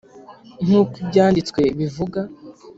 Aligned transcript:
nk'uko 0.65 0.93
Ibyanditswe 1.03 1.61
bivuga. 1.77 2.19